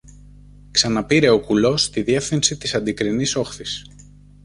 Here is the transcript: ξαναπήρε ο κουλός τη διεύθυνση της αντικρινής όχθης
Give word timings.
ξαναπήρε 0.71 1.29
ο 1.29 1.39
κουλός 1.39 1.89
τη 1.89 2.01
διεύθυνση 2.01 2.57
της 2.57 2.73
αντικρινής 2.73 3.35
όχθης 3.35 3.85